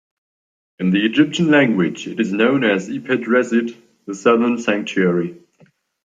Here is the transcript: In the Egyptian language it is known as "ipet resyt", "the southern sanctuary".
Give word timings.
In 0.79 0.89
the 0.89 1.05
Egyptian 1.05 1.51
language 1.51 2.07
it 2.07 2.19
is 2.19 2.33
known 2.33 2.63
as 2.63 2.89
"ipet 2.89 3.25
resyt", 3.25 3.79
"the 4.07 4.15
southern 4.15 4.57
sanctuary". 4.57 5.37